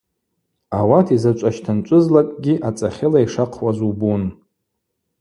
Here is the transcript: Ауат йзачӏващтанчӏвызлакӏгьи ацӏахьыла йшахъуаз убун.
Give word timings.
Ауат 0.77 1.07
йзачӏващтанчӏвызлакӏгьи 1.15 2.61
ацӏахьыла 2.67 3.19
йшахъуаз 3.25 3.79
убун. 3.87 4.23